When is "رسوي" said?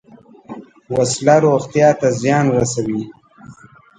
2.55-3.01